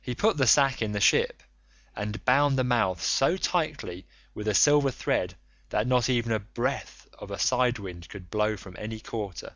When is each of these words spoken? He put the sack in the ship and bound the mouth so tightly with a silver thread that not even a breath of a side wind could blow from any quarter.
He 0.00 0.14
put 0.14 0.38
the 0.38 0.46
sack 0.46 0.80
in 0.80 0.92
the 0.92 1.02
ship 1.02 1.42
and 1.94 2.24
bound 2.24 2.56
the 2.56 2.64
mouth 2.64 3.02
so 3.02 3.36
tightly 3.36 4.06
with 4.32 4.48
a 4.48 4.54
silver 4.54 4.90
thread 4.90 5.34
that 5.68 5.86
not 5.86 6.08
even 6.08 6.32
a 6.32 6.38
breath 6.38 7.06
of 7.12 7.30
a 7.30 7.38
side 7.38 7.78
wind 7.78 8.08
could 8.08 8.30
blow 8.30 8.56
from 8.56 8.74
any 8.78 9.00
quarter. 9.00 9.54